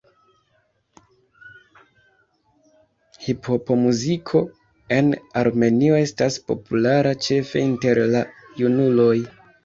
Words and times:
Hiphopomuziko 3.25 4.41
en 4.97 5.11
Armenio 5.41 5.99
estas 6.05 6.39
populara 6.47 7.13
ĉefe 7.27 7.61
inter 7.67 8.01
la 8.17 8.23
junuloj. 8.63 9.15